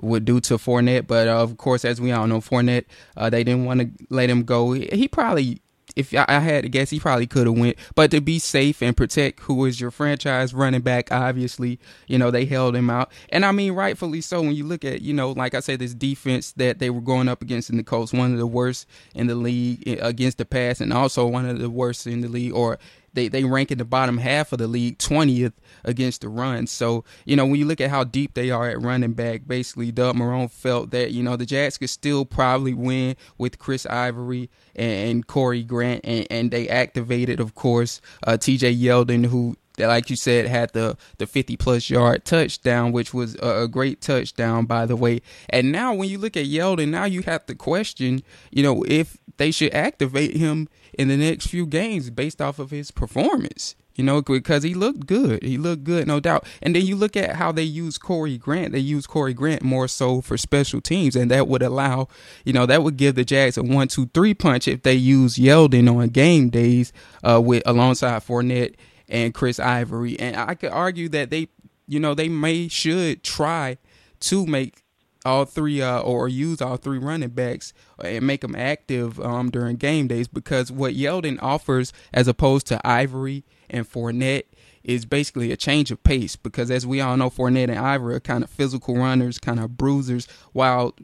would 0.00 0.24
due 0.24 0.40
to 0.40 0.54
Fournette. 0.54 1.06
But 1.06 1.28
of 1.28 1.56
course, 1.56 1.84
as 1.84 2.00
we 2.00 2.12
all 2.12 2.26
know, 2.26 2.40
Fournette, 2.40 2.84
uh, 3.16 3.30
they 3.30 3.44
didn't 3.44 3.64
want 3.64 3.80
to 3.80 4.06
let 4.10 4.28
him 4.28 4.42
go. 4.42 4.72
He 4.72 5.08
probably 5.08 5.62
if 5.96 6.14
I 6.14 6.38
had 6.38 6.62
to 6.64 6.68
guess, 6.68 6.90
he 6.90 7.00
probably 7.00 7.26
could 7.26 7.46
have 7.46 7.58
went. 7.58 7.76
But 7.94 8.10
to 8.12 8.20
be 8.20 8.38
safe 8.38 8.82
and 8.82 8.96
protect 8.96 9.40
who 9.40 9.64
is 9.64 9.80
your 9.80 9.90
franchise 9.90 10.54
running 10.54 10.80
back, 10.80 11.12
obviously, 11.12 11.78
you 12.06 12.18
know 12.18 12.30
they 12.30 12.44
held 12.44 12.76
him 12.76 12.90
out, 12.90 13.12
and 13.30 13.44
I 13.44 13.52
mean 13.52 13.72
rightfully 13.72 14.20
so. 14.20 14.40
When 14.40 14.54
you 14.54 14.64
look 14.64 14.84
at, 14.84 15.02
you 15.02 15.14
know, 15.14 15.32
like 15.32 15.54
I 15.54 15.60
said, 15.60 15.78
this 15.78 15.94
defense 15.94 16.52
that 16.52 16.78
they 16.78 16.90
were 16.90 17.00
going 17.00 17.28
up 17.28 17.42
against 17.42 17.70
in 17.70 17.76
the 17.76 17.84
Colts, 17.84 18.12
one 18.12 18.32
of 18.32 18.38
the 18.38 18.46
worst 18.46 18.86
in 19.14 19.26
the 19.26 19.34
league 19.34 19.82
eh, 19.86 19.96
against 20.00 20.38
the 20.38 20.44
pass, 20.44 20.80
and 20.80 20.92
also 20.92 21.26
one 21.26 21.46
of 21.46 21.58
the 21.58 21.70
worst 21.70 22.06
in 22.06 22.20
the 22.20 22.28
league, 22.28 22.52
or 22.52 22.78
they 23.12 23.28
they 23.28 23.44
rank 23.44 23.70
in 23.70 23.78
the 23.78 23.84
bottom 23.84 24.18
half 24.18 24.52
of 24.52 24.58
the 24.58 24.66
league, 24.66 24.98
twentieth 24.98 25.54
against 25.84 26.22
the 26.22 26.28
run. 26.28 26.66
So 26.66 27.04
you 27.24 27.36
know 27.36 27.46
when 27.46 27.56
you 27.56 27.66
look 27.66 27.80
at 27.80 27.90
how 27.90 28.04
deep 28.04 28.34
they 28.34 28.50
are 28.50 28.68
at 28.68 28.80
running 28.80 29.12
back, 29.12 29.42
basically 29.46 29.92
Doug 29.92 30.16
Marrone 30.16 30.50
felt 30.50 30.90
that 30.90 31.12
you 31.12 31.22
know 31.22 31.36
the 31.36 31.46
Jags 31.46 31.78
could 31.78 31.90
still 31.90 32.24
probably 32.24 32.74
win 32.74 33.16
with 33.38 33.58
Chris 33.58 33.86
Ivory 33.86 34.50
and, 34.74 35.10
and 35.10 35.26
Corey 35.26 35.62
Grant, 35.62 36.00
and, 36.04 36.26
and 36.30 36.50
they 36.50 36.68
activated, 36.68 37.40
of 37.40 37.54
course, 37.54 38.00
uh, 38.26 38.36
T.J. 38.36 38.74
Yeldon, 38.74 39.26
who 39.26 39.56
like 39.78 40.10
you 40.10 40.16
said, 40.16 40.46
had 40.46 40.72
the 40.72 40.96
the 41.18 41.26
50 41.26 41.56
plus 41.56 41.90
yard 41.90 42.24
touchdown, 42.24 42.92
which 42.92 43.14
was 43.14 43.36
a, 43.36 43.62
a, 43.62 43.68
great 43.68 44.00
touchdown, 44.00 44.66
by 44.66 44.86
the 44.86 44.96
way. 44.96 45.22
And 45.48 45.72
now, 45.72 45.94
when 45.94 46.08
you 46.08 46.18
look 46.18 46.36
at 46.36 46.46
Yeldon, 46.46 46.88
now 46.88 47.04
you 47.04 47.22
have 47.22 47.46
to 47.46 47.54
question, 47.54 48.22
you 48.50 48.62
know, 48.62 48.84
if 48.86 49.18
they 49.36 49.50
should 49.50 49.74
activate 49.74 50.36
him 50.36 50.68
in 50.98 51.08
the 51.08 51.16
next 51.16 51.46
few 51.46 51.66
games 51.66 52.10
based 52.10 52.40
off 52.40 52.58
of 52.58 52.70
his 52.70 52.90
performance. 52.90 53.76
You 53.94 54.04
know, 54.04 54.22
because 54.22 54.62
he 54.62 54.72
looked 54.72 55.06
good. 55.06 55.42
He 55.42 55.58
looked 55.58 55.84
good, 55.84 56.06
no 56.06 56.18
doubt. 56.18 56.46
And 56.62 56.74
then 56.74 56.86
you 56.86 56.96
look 56.96 57.14
at 57.14 57.36
how 57.36 57.52
they 57.52 57.62
use 57.62 57.98
Corey 57.98 58.38
Grant. 58.38 58.72
They 58.72 58.78
use 58.78 59.06
Corey 59.06 59.34
Grant 59.34 59.60
more 59.62 59.86
so 59.86 60.22
for 60.22 60.38
special 60.38 60.80
teams, 60.80 61.14
and 61.14 61.30
that 61.30 61.46
would 61.46 61.62
allow, 61.62 62.08
you 62.46 62.54
know, 62.54 62.64
that 62.64 62.82
would 62.82 62.96
give 62.96 63.16
the 63.16 63.24
Jags 63.24 63.58
a 63.58 63.62
one, 63.62 63.88
two, 63.88 64.06
three 64.14 64.32
punch 64.32 64.66
if 64.66 64.82
they 64.82 64.94
use 64.94 65.36
Yeldon 65.36 65.94
on 65.94 66.08
game 66.08 66.48
days 66.48 66.90
uh, 67.22 67.38
with 67.44 67.62
alongside 67.66 68.22
Fournette 68.22 68.76
and 69.12 69.34
Chris 69.34 69.60
Ivory. 69.60 70.18
And 70.18 70.36
I 70.36 70.54
could 70.54 70.72
argue 70.72 71.08
that 71.10 71.30
they, 71.30 71.48
you 71.86 72.00
know, 72.00 72.14
they 72.14 72.28
may 72.28 72.66
should 72.66 73.22
try 73.22 73.76
to 74.20 74.46
make 74.46 74.82
all 75.24 75.44
three 75.44 75.80
uh, 75.80 76.00
or 76.00 76.28
use 76.28 76.60
all 76.60 76.76
three 76.76 76.98
running 76.98 77.28
backs 77.28 77.72
and 78.02 78.26
make 78.26 78.40
them 78.40 78.56
active 78.56 79.20
um, 79.20 79.50
during 79.50 79.76
game 79.76 80.08
days 80.08 80.26
because 80.26 80.72
what 80.72 80.94
Yeldon 80.94 81.38
offers 81.40 81.92
as 82.12 82.26
opposed 82.26 82.66
to 82.68 82.84
Ivory 82.84 83.44
and 83.70 83.88
Fournette 83.88 84.44
is 84.82 85.04
basically 85.04 85.52
a 85.52 85.56
change 85.56 85.92
of 85.92 86.02
pace 86.02 86.34
because 86.34 86.70
as 86.70 86.84
we 86.84 87.00
all 87.00 87.16
know 87.16 87.30
Fournette 87.30 87.68
and 87.68 87.78
Ivory 87.78 88.16
are 88.16 88.20
kind 88.20 88.42
of 88.42 88.50
physical 88.50 88.96
runners, 88.96 89.38
kind 89.38 89.60
of 89.60 89.76
bruisers, 89.76 90.26
while 90.52 90.96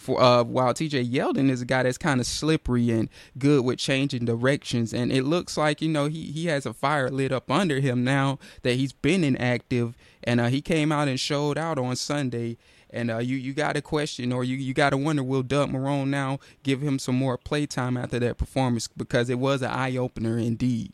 for 0.00 0.20
uh, 0.20 0.42
while 0.42 0.72
TJ 0.72 1.10
Yeldon 1.10 1.50
is 1.50 1.60
a 1.60 1.66
guy 1.66 1.82
that's 1.82 1.98
kind 1.98 2.20
of 2.20 2.26
slippery 2.26 2.90
and 2.90 3.08
good 3.38 3.64
with 3.64 3.78
changing 3.78 4.24
directions, 4.24 4.94
and 4.94 5.12
it 5.12 5.24
looks 5.24 5.56
like 5.56 5.82
you 5.82 5.88
know 5.88 6.06
he 6.06 6.32
he 6.32 6.46
has 6.46 6.64
a 6.66 6.72
fire 6.72 7.10
lit 7.10 7.32
up 7.32 7.50
under 7.50 7.80
him 7.80 8.02
now 8.02 8.38
that 8.62 8.74
he's 8.74 8.92
been 8.92 9.22
inactive, 9.22 9.96
and 10.24 10.40
uh, 10.40 10.46
he 10.46 10.60
came 10.62 10.90
out 10.90 11.06
and 11.06 11.20
showed 11.20 11.58
out 11.58 11.78
on 11.78 11.94
Sunday, 11.96 12.56
and 12.88 13.10
uh, 13.10 13.18
you 13.18 13.36
you 13.36 13.52
got 13.52 13.74
to 13.74 13.82
question 13.82 14.32
or 14.32 14.42
you 14.42 14.56
you 14.56 14.72
got 14.72 14.90
to 14.90 14.96
wonder 14.96 15.22
will 15.22 15.42
Doug 15.42 15.70
Marrone 15.70 16.08
now 16.08 16.38
give 16.62 16.80
him 16.80 16.98
some 16.98 17.16
more 17.16 17.36
playtime 17.36 17.96
after 17.96 18.18
that 18.18 18.38
performance? 18.38 18.88
Because 18.88 19.28
it 19.28 19.38
was 19.38 19.60
an 19.62 19.70
eye 19.70 19.96
opener 19.96 20.38
indeed. 20.38 20.92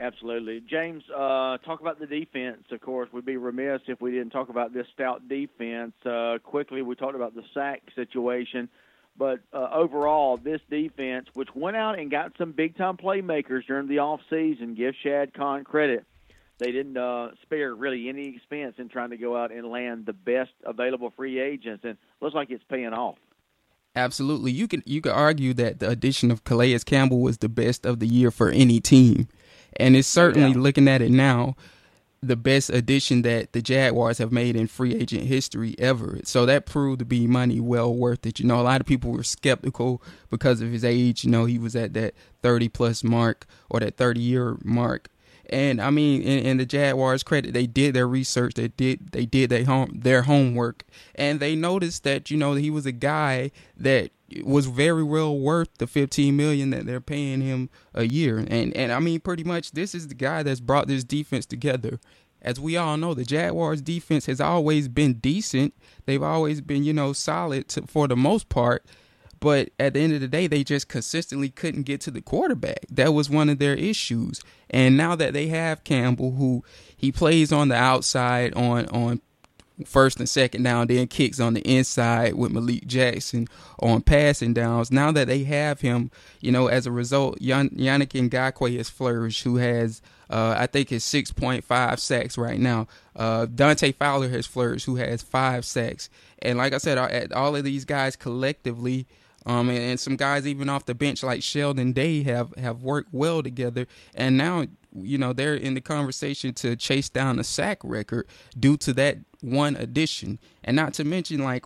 Absolutely, 0.00 0.62
James. 0.68 1.02
Uh, 1.10 1.58
talk 1.58 1.80
about 1.80 2.00
the 2.00 2.06
defense. 2.06 2.64
Of 2.70 2.80
course, 2.80 3.10
we'd 3.12 3.26
be 3.26 3.36
remiss 3.36 3.82
if 3.86 4.00
we 4.00 4.10
didn't 4.10 4.30
talk 4.30 4.48
about 4.48 4.72
this 4.72 4.86
stout 4.94 5.28
defense. 5.28 5.92
Uh, 6.06 6.38
quickly, 6.42 6.80
we 6.80 6.94
talked 6.94 7.16
about 7.16 7.34
the 7.34 7.42
sack 7.52 7.82
situation, 7.94 8.70
but 9.18 9.40
uh, 9.52 9.68
overall, 9.74 10.38
this 10.38 10.60
defense, 10.70 11.26
which 11.34 11.54
went 11.54 11.76
out 11.76 11.98
and 11.98 12.10
got 12.10 12.32
some 12.38 12.52
big 12.52 12.78
time 12.78 12.96
playmakers 12.96 13.66
during 13.66 13.88
the 13.88 13.98
off 13.98 14.20
season, 14.30 14.74
give 14.74 14.94
Shad 15.02 15.34
Khan 15.34 15.64
credit 15.64 16.06
they 16.60 16.70
didn't 16.70 16.96
uh, 16.96 17.30
spare 17.42 17.74
really 17.74 18.08
any 18.08 18.28
expense 18.28 18.74
in 18.78 18.88
trying 18.88 19.10
to 19.10 19.16
go 19.16 19.36
out 19.36 19.50
and 19.50 19.66
land 19.66 20.06
the 20.06 20.12
best 20.12 20.52
available 20.64 21.10
free 21.16 21.40
agents, 21.40 21.84
and 21.84 21.96
looks 22.20 22.34
like 22.34 22.50
it's 22.50 22.62
paying 22.68 22.92
off. 22.92 23.16
Absolutely, 23.96 24.52
you 24.52 24.68
could 24.68 24.82
you 24.86 25.00
could 25.00 25.12
argue 25.12 25.52
that 25.54 25.80
the 25.80 25.88
addition 25.88 26.30
of 26.30 26.44
Calais 26.44 26.78
Campbell 26.80 27.20
was 27.20 27.38
the 27.38 27.48
best 27.48 27.84
of 27.84 27.98
the 27.98 28.06
year 28.06 28.30
for 28.30 28.50
any 28.50 28.78
team, 28.78 29.26
and 29.76 29.96
it's 29.96 30.08
certainly 30.08 30.52
yeah. 30.52 30.58
looking 30.58 30.88
at 30.88 31.02
it 31.02 31.10
now 31.10 31.56
the 32.22 32.36
best 32.36 32.68
addition 32.70 33.22
that 33.22 33.52
the 33.52 33.62
Jaguars 33.62 34.18
have 34.18 34.30
made 34.30 34.54
in 34.54 34.66
free 34.66 34.94
agent 34.94 35.24
history 35.24 35.74
ever. 35.78 36.18
So 36.24 36.44
that 36.46 36.66
proved 36.66 36.98
to 36.98 37.04
be 37.06 37.26
money 37.26 37.60
well 37.60 37.94
worth 37.94 38.26
it. 38.26 38.38
You 38.38 38.46
know, 38.46 38.60
a 38.60 38.62
lot 38.62 38.80
of 38.80 38.86
people 38.86 39.12
were 39.12 39.22
skeptical 39.22 40.02
because 40.28 40.60
of 40.60 40.70
his 40.70 40.84
age. 40.84 41.24
You 41.24 41.30
know, 41.30 41.46
he 41.46 41.58
was 41.58 41.74
at 41.74 41.94
that 41.94 42.14
30 42.42 42.68
plus 42.68 43.02
mark 43.02 43.46
or 43.70 43.80
that 43.80 43.96
30 43.96 44.20
year 44.20 44.58
mark. 44.62 45.08
And 45.48 45.80
I 45.80 45.90
mean, 45.90 46.22
in, 46.22 46.46
in, 46.46 46.56
the 46.58 46.66
Jaguars' 46.66 47.24
credit, 47.24 47.54
they 47.54 47.66
did 47.66 47.94
their 47.94 48.06
research. 48.06 48.54
They 48.54 48.68
did 48.68 49.10
they 49.10 49.26
did 49.26 49.50
their 49.50 49.64
home 49.64 49.90
their 49.92 50.22
homework, 50.22 50.84
and 51.16 51.40
they 51.40 51.56
noticed 51.56 52.04
that 52.04 52.30
you 52.30 52.36
know 52.36 52.54
he 52.54 52.70
was 52.70 52.86
a 52.86 52.92
guy 52.92 53.50
that 53.76 54.12
was 54.42 54.66
very 54.66 55.02
well 55.02 55.38
worth 55.38 55.68
the 55.78 55.86
15 55.86 56.36
million 56.36 56.70
that 56.70 56.86
they're 56.86 57.00
paying 57.00 57.40
him 57.40 57.70
a 57.94 58.04
year. 58.04 58.38
And 58.38 58.74
and 58.76 58.92
I 58.92 58.98
mean, 59.00 59.20
pretty 59.20 59.44
much, 59.44 59.72
this 59.72 59.94
is 59.94 60.08
the 60.08 60.14
guy 60.14 60.42
that's 60.42 60.60
brought 60.60 60.88
this 60.88 61.04
defense 61.04 61.46
together. 61.46 62.00
As 62.42 62.58
we 62.58 62.76
all 62.76 62.96
know, 62.96 63.12
the 63.12 63.24
Jaguars' 63.24 63.82
defense 63.82 64.26
has 64.26 64.40
always 64.40 64.88
been 64.88 65.14
decent. 65.14 65.74
They've 66.06 66.22
always 66.22 66.60
been, 66.62 66.84
you 66.84 66.94
know, 66.94 67.12
solid 67.12 67.68
to, 67.68 67.86
for 67.86 68.08
the 68.08 68.16
most 68.16 68.48
part. 68.48 68.86
But 69.40 69.70
at 69.78 69.94
the 69.94 70.00
end 70.00 70.12
of 70.12 70.20
the 70.20 70.28
day, 70.28 70.46
they 70.46 70.62
just 70.62 70.88
consistently 70.88 71.48
couldn't 71.48 71.84
get 71.84 72.00
to 72.02 72.10
the 72.10 72.20
quarterback. 72.20 72.80
That 72.90 73.14
was 73.14 73.30
one 73.30 73.48
of 73.48 73.58
their 73.58 73.74
issues. 73.74 74.42
And 74.68 74.96
now 74.96 75.16
that 75.16 75.32
they 75.32 75.48
have 75.48 75.82
Campbell, 75.82 76.32
who 76.32 76.62
he 76.94 77.10
plays 77.10 77.50
on 77.50 77.68
the 77.68 77.74
outside 77.74 78.54
on 78.54 78.86
on 78.86 79.20
first 79.84 80.18
and 80.18 80.28
second 80.28 80.62
down, 80.62 80.86
then 80.86 81.06
kicks 81.06 81.40
on 81.40 81.54
the 81.54 81.60
inside 81.60 82.34
with 82.34 82.52
Malik 82.52 82.86
Jackson 82.86 83.46
on 83.78 84.02
passing 84.02 84.52
downs. 84.54 84.90
Now 84.90 85.12
that 85.12 85.26
they 85.26 85.44
have 85.44 85.80
him, 85.80 86.10
you 86.40 86.52
know, 86.52 86.66
as 86.66 86.86
a 86.86 86.92
result, 86.92 87.40
Yan- 87.40 87.70
Yannick 87.70 88.12
Ngakoue 88.28 88.76
has 88.76 88.90
flourished, 88.90 89.44
who 89.44 89.56
has, 89.56 90.02
uh, 90.28 90.54
I 90.56 90.66
think, 90.66 90.92
is 90.92 91.04
6.5 91.04 91.98
sacks 91.98 92.38
right 92.38 92.58
now. 92.58 92.86
Uh, 93.16 93.46
Dante 93.46 93.92
Fowler 93.92 94.28
has 94.28 94.46
flourished, 94.46 94.86
who 94.86 94.96
has 94.96 95.22
five 95.22 95.64
sacks. 95.64 96.08
And 96.40 96.58
like 96.58 96.72
I 96.72 96.78
said, 96.78 97.32
all 97.32 97.56
of 97.56 97.64
these 97.64 97.84
guys 97.84 98.16
collectively 98.16 99.06
Um, 99.46 99.70
and, 99.70 99.78
and, 99.78 100.00
some 100.00 100.16
guys 100.16 100.46
even 100.46 100.68
off 100.68 100.84
the 100.84 100.94
bench 100.94 101.22
like 101.22 101.42
Sheldon 101.42 101.92
Day 101.92 102.22
have 102.24 102.54
have 102.56 102.82
worked 102.82 103.08
well 103.12 103.42
together, 103.42 103.86
and 104.14 104.36
now 104.36 104.66
you 104.94 105.16
know 105.16 105.32
they're 105.32 105.54
in 105.54 105.74
the 105.74 105.80
conversation 105.80 106.52
to 106.54 106.76
chase 106.76 107.08
down 107.08 107.38
a 107.38 107.44
sack 107.44 107.78
record 107.82 108.26
due 108.58 108.76
to 108.78 108.92
that 108.94 109.18
one 109.40 109.76
addition, 109.76 110.38
and 110.62 110.76
not 110.76 110.92
to 110.94 111.04
mention 111.04 111.42
like 111.42 111.64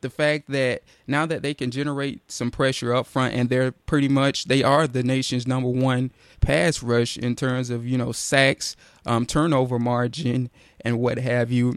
the 0.00 0.10
fact 0.10 0.48
that 0.48 0.82
now 1.06 1.26
that 1.26 1.42
they 1.42 1.54
can 1.54 1.70
generate 1.70 2.30
some 2.30 2.50
pressure 2.50 2.94
up 2.94 3.06
front 3.06 3.34
and 3.34 3.48
they're 3.48 3.72
pretty 3.72 4.08
much 4.08 4.46
they 4.46 4.62
are 4.62 4.86
the 4.86 5.02
nation's 5.02 5.46
number 5.46 5.68
one 5.68 6.10
pass 6.40 6.82
rush 6.82 7.16
in 7.16 7.36
terms 7.36 7.70
of 7.70 7.86
you 7.86 7.98
know 7.98 8.12
sacks 8.12 8.76
um, 9.06 9.26
turnover 9.26 9.78
margin 9.78 10.50
and 10.82 10.98
what 10.98 11.18
have 11.18 11.50
you 11.50 11.76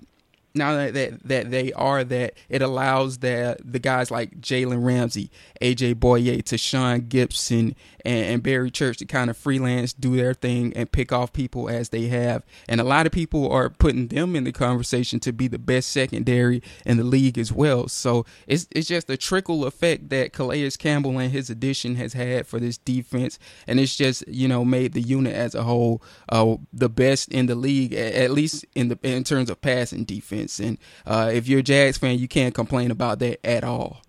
now 0.56 0.76
that, 0.76 0.94
that 0.94 1.24
that 1.28 1.52
they 1.52 1.74
are 1.74 2.04
that, 2.04 2.34
it 2.50 2.62
allows 2.62 3.20
the 3.20 3.58
the 3.64 3.80
guys 3.80 4.12
like 4.12 4.40
Jalen 4.40 4.86
Ramsey, 4.86 5.32
AJ 5.62 5.96
Bouye, 5.96 6.44
Tashaun 6.44 7.08
Gipson, 7.08 7.76
and, 8.06 8.26
and, 8.26 8.44
Barry 8.44 8.70
Church 8.70 8.98
to 8.98 9.06
kind 9.06 9.30
of 9.30 9.38
freelance, 9.38 9.94
do 9.94 10.16
their 10.16 10.34
thing, 10.34 10.74
and 10.76 10.92
pick 10.92 11.12
off 11.12 11.34
people 11.34 11.70
as 11.70 11.90
they 11.90 12.08
have. 12.08 12.44
And 12.68 12.80
a 12.80 12.84
lot 12.84 13.06
of 13.06 13.12
people 13.12 13.52
are 13.52 13.70
putting 13.70 14.08
them 14.08 14.36
in 14.36 14.44
the 14.44 14.52
conversation 14.52 15.20
to 15.22 15.34
be 15.34 15.48
the 15.48 15.58
best 15.58 15.90
secondary 15.90 16.62
in 16.86 16.98
the 16.98 17.04
league 17.04 17.38
as 17.38 17.52
well. 17.52 17.88
So 17.88 18.26
it's 18.46 18.68
it's 18.72 18.88
just 18.88 19.10
a 19.10 19.18
trickle 19.18 19.66
effect 19.66 20.10
that 20.10 20.34
Calais 20.34 20.70
Campbell 20.72 21.18
and 21.18 21.32
his 21.32 21.50
addition 21.50 21.96
has 21.96 22.14
had 22.14 22.46
for 22.46 22.60
this 22.60 22.78
defense, 22.78 23.40
and 23.66 23.80
it's 23.80 23.96
just 23.96 24.28
you 24.28 24.48
know 24.48 24.64
made 24.64 24.94
the 24.94 25.02
unit 25.02 25.34
as 25.34 25.56
a 25.56 25.64
whole 25.64 26.02
uh, 26.30 26.58
the 26.72 26.90
best 26.90 27.30
in 27.30 27.48
the 27.48 27.56
league, 27.56 27.94
at 27.94 28.32
least 28.32 28.66
in 28.76 28.90
the 28.90 29.00
in 29.04 29.24
terms 29.24 29.50
of 29.50 29.62
passing 29.62 30.06
defense. 30.44 30.60
And 30.60 30.78
uh, 31.06 31.32
if 31.34 31.48
you're 31.48 31.60
a 31.60 31.64
Jags 31.64 31.98
fan, 31.98 32.20
you 32.20 32.28
can't 32.28 32.54
complain 32.54 32.92
about 32.92 33.20
that 33.20 33.46
at 33.46 33.64
all. 33.64 34.02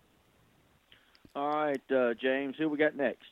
All 1.35 1.49
right, 1.49 1.81
uh, 1.91 2.14
James, 2.14 2.55
who 2.59 2.69
we 2.69 2.79
got 2.79 2.97
next? 2.97 3.26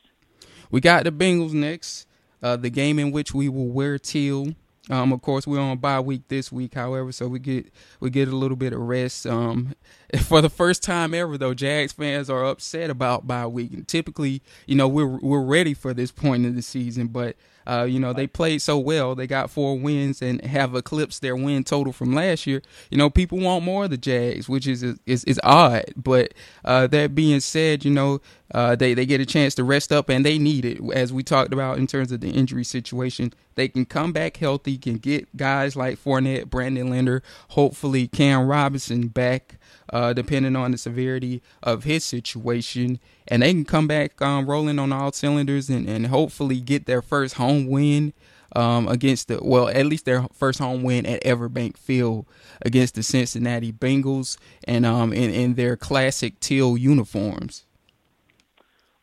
We 0.71 0.81
got 0.81 1.05
the 1.05 1.11
Bengals 1.11 1.53
next. 1.53 2.07
Uh, 2.41 2.57
the 2.57 2.69
game 2.69 2.99
in 2.99 3.11
which 3.11 3.33
we 3.33 3.47
will 3.47 3.69
wear 3.69 3.97
teal. 3.97 4.53
Um, 4.89 5.13
of 5.13 5.21
course, 5.21 5.47
we're 5.47 5.61
on 5.61 5.77
bye 5.77 6.01
week 6.01 6.23
this 6.27 6.51
week, 6.51 6.73
however, 6.73 7.13
so 7.13 7.29
we 7.29 7.39
get 7.39 7.71
we 8.01 8.09
get 8.09 8.27
a 8.27 8.35
little 8.35 8.57
bit 8.57 8.73
of 8.73 8.81
rest. 8.81 9.25
Um, 9.25 9.75
for 10.23 10.41
the 10.41 10.49
first 10.49 10.83
time 10.83 11.13
ever, 11.13 11.37
though, 11.37 11.53
Jags 11.53 11.93
fans 11.93 12.29
are 12.29 12.43
upset 12.43 12.89
about 12.89 13.25
bye 13.25 13.47
week, 13.47 13.71
and 13.71 13.87
typically, 13.87 14.41
you 14.67 14.75
know, 14.75 14.89
we're 14.89 15.17
we're 15.19 15.41
ready 15.41 15.73
for 15.73 15.93
this 15.93 16.11
point 16.11 16.45
in 16.45 16.55
the 16.55 16.61
season, 16.61 17.07
but 17.07 17.37
uh, 17.67 17.87
you 17.89 17.99
know, 17.99 18.13
they 18.13 18.27
played 18.27 18.61
so 18.61 18.77
well. 18.77 19.15
They 19.15 19.27
got 19.27 19.49
four 19.49 19.77
wins 19.77 20.21
and 20.21 20.41
have 20.41 20.75
eclipsed 20.75 21.21
their 21.21 21.35
win 21.35 21.63
total 21.63 21.93
from 21.93 22.13
last 22.13 22.45
year. 22.47 22.61
You 22.89 22.97
know, 22.97 23.09
people 23.09 23.39
want 23.39 23.63
more 23.63 23.85
of 23.85 23.89
the 23.89 23.97
Jags, 23.97 24.49
which 24.49 24.67
is 24.67 24.83
is, 24.83 25.23
is 25.23 25.39
odd. 25.43 25.85
But 25.95 26.33
uh, 26.65 26.87
that 26.87 27.15
being 27.15 27.39
said, 27.39 27.85
you 27.85 27.91
know, 27.91 28.21
uh, 28.53 28.75
they 28.75 28.93
they 28.93 29.05
get 29.05 29.21
a 29.21 29.25
chance 29.25 29.55
to 29.55 29.63
rest 29.63 29.91
up 29.91 30.09
and 30.09 30.25
they 30.25 30.37
need 30.37 30.65
it. 30.65 30.79
As 30.93 31.11
we 31.11 31.23
talked 31.23 31.53
about 31.53 31.77
in 31.77 31.87
terms 31.87 32.11
of 32.11 32.21
the 32.21 32.29
injury 32.29 32.63
situation, 32.63 33.33
they 33.55 33.67
can 33.67 33.85
come 33.85 34.11
back 34.11 34.37
healthy, 34.37 34.77
can 34.77 34.97
get 34.97 35.35
guys 35.35 35.75
like 35.75 35.97
Fournette, 36.03 36.49
Brandon 36.49 36.89
Linder, 36.89 37.23
hopefully 37.49 38.07
Cam 38.07 38.47
Robinson 38.47 39.07
back 39.07 39.57
uh, 39.91 40.13
depending 40.13 40.55
on 40.55 40.71
the 40.71 40.77
severity 40.77 41.41
of 41.61 41.83
his 41.83 42.03
situation. 42.03 42.99
And 43.27 43.41
they 43.41 43.53
can 43.53 43.65
come 43.65 43.87
back 43.87 44.21
um, 44.21 44.45
rolling 44.45 44.79
on 44.79 44.91
all 44.91 45.11
cylinders 45.11 45.69
and, 45.69 45.87
and 45.87 46.07
hopefully 46.07 46.59
get 46.59 46.85
their 46.85 47.01
first 47.01 47.35
home 47.35 47.67
win 47.67 48.13
um, 48.55 48.87
against 48.87 49.27
the, 49.27 49.39
well, 49.41 49.67
at 49.67 49.85
least 49.85 50.05
their 50.05 50.27
first 50.31 50.59
home 50.59 50.83
win 50.83 51.05
at 51.05 51.23
Everbank 51.23 51.77
Field 51.77 52.25
against 52.61 52.95
the 52.95 53.03
Cincinnati 53.03 53.71
Bengals 53.71 54.37
and 54.65 54.85
um, 54.85 55.11
in, 55.11 55.29
in 55.31 55.53
their 55.55 55.75
classic 55.75 56.39
teal 56.39 56.77
uniforms. 56.77 57.65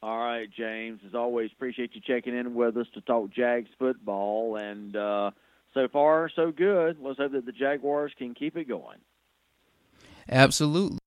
All 0.02 0.18
right, 0.18 0.48
James. 0.56 1.00
As 1.06 1.14
always, 1.14 1.50
appreciate 1.52 1.94
you 1.94 2.00
checking 2.00 2.36
in 2.36 2.54
with 2.54 2.76
us 2.76 2.86
to 2.94 3.02
talk 3.02 3.30
Jags 3.30 3.68
football. 3.78 4.56
And 4.56 4.96
uh, 4.96 5.32
so 5.74 5.88
far, 5.88 6.30
so 6.34 6.52
good. 6.52 6.96
Let's 7.00 7.18
hope 7.18 7.32
that 7.32 7.44
the 7.44 7.52
Jaguars 7.52 8.12
can 8.16 8.34
keep 8.34 8.56
it 8.56 8.66
going. 8.66 8.98
Absolutely. 10.28 10.99